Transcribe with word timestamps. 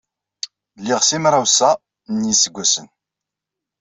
Liɣ 0.83 1.01
simraw-sa 1.09 1.71
n 2.17 2.19
yiseggasen. 2.27 2.87